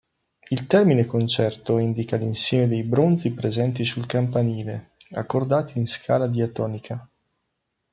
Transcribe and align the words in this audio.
Il 0.49 0.65
termine 0.65 1.05
concerto 1.05 1.77
indica 1.77 2.17
l'insieme 2.17 2.67
dei 2.67 2.81
bronzi 2.81 3.35
presenti 3.35 3.83
sul 3.85 4.07
campanile, 4.07 4.93
accordati 5.11 5.77
in 5.77 5.85
scala 5.85 6.25
diatonica. 6.27 7.07